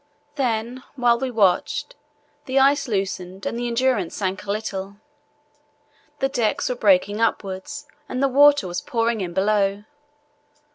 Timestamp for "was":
8.67-8.81